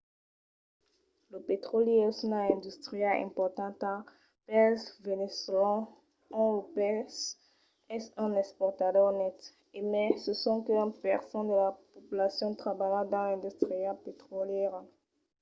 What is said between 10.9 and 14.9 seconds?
per cent de la populacion trabalha dins l’industria petrolièra